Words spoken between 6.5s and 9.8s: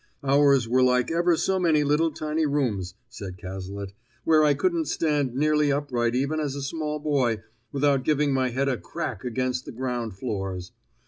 a small boy without giving my head a crack against the